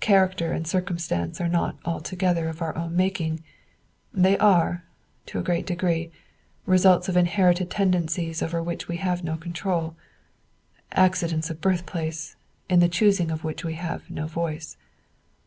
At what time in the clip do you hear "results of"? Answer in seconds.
6.64-7.18